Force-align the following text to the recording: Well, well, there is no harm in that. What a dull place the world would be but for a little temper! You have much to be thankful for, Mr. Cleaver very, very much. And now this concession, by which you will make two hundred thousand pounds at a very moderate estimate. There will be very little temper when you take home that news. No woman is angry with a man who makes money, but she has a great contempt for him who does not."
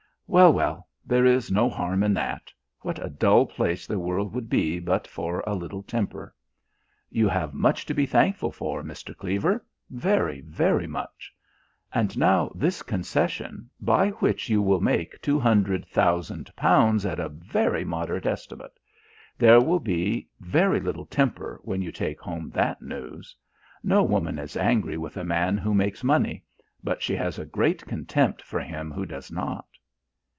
Well, 0.31 0.53
well, 0.53 0.87
there 1.05 1.25
is 1.25 1.51
no 1.51 1.69
harm 1.69 2.03
in 2.03 2.13
that. 2.13 2.53
What 2.83 3.03
a 3.05 3.09
dull 3.09 3.45
place 3.45 3.85
the 3.85 3.99
world 3.99 4.33
would 4.33 4.49
be 4.49 4.79
but 4.79 5.05
for 5.05 5.43
a 5.45 5.53
little 5.53 5.83
temper! 5.83 6.33
You 7.09 7.27
have 7.27 7.53
much 7.53 7.85
to 7.87 7.93
be 7.93 8.05
thankful 8.05 8.49
for, 8.49 8.81
Mr. 8.81 9.13
Cleaver 9.13 9.65
very, 9.89 10.39
very 10.39 10.87
much. 10.87 11.33
And 11.93 12.17
now 12.17 12.49
this 12.55 12.81
concession, 12.81 13.69
by 13.81 14.11
which 14.23 14.47
you 14.49 14.61
will 14.61 14.79
make 14.79 15.21
two 15.21 15.37
hundred 15.37 15.85
thousand 15.89 16.49
pounds 16.55 17.05
at 17.05 17.19
a 17.19 17.27
very 17.27 17.83
moderate 17.83 18.25
estimate. 18.25 18.79
There 19.37 19.59
will 19.59 19.81
be 19.81 20.29
very 20.39 20.79
little 20.79 21.07
temper 21.07 21.59
when 21.63 21.81
you 21.81 21.91
take 21.91 22.21
home 22.21 22.49
that 22.51 22.81
news. 22.81 23.35
No 23.83 24.01
woman 24.01 24.39
is 24.39 24.55
angry 24.55 24.97
with 24.97 25.17
a 25.17 25.25
man 25.25 25.57
who 25.57 25.73
makes 25.73 26.05
money, 26.05 26.45
but 26.81 27.01
she 27.01 27.17
has 27.17 27.37
a 27.37 27.43
great 27.45 27.85
contempt 27.85 28.41
for 28.41 28.61
him 28.61 28.91
who 28.91 29.05
does 29.05 29.29
not." 29.29 29.65